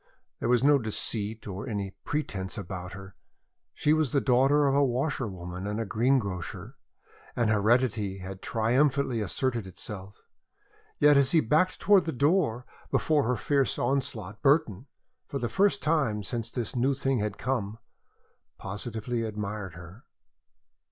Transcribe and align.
There 0.39 0.49
was 0.49 0.63
no 0.63 0.79
deceit 0.79 1.45
nor 1.45 1.69
any 1.69 1.91
pretence 2.05 2.57
about 2.57 2.93
her. 2.93 3.15
She 3.71 3.93
was 3.93 4.13
the 4.13 4.19
daughter 4.19 4.65
of 4.65 4.73
a 4.73 4.83
washerwoman 4.83 5.67
and 5.67 5.79
a 5.79 5.85
greengrocer, 5.85 6.75
and 7.35 7.51
heredity 7.51 8.17
had 8.17 8.41
triumphantly 8.41 9.21
asserted 9.21 9.67
itself. 9.67 10.23
Yet 10.97 11.17
as 11.17 11.33
he 11.33 11.39
backed 11.39 11.79
towards 11.79 12.07
the 12.07 12.13
door 12.13 12.65
before 12.89 13.25
her 13.25 13.35
fierce 13.35 13.77
onslaught, 13.77 14.41
Burton, 14.41 14.87
for 15.27 15.37
the 15.37 15.47
first 15.49 15.83
time 15.83 16.23
since 16.23 16.49
this 16.49 16.75
new 16.75 16.95
thing 16.95 17.19
had 17.19 17.37
come, 17.37 17.77
positively 18.57 19.21
admired 19.21 19.75
her. 19.75 20.03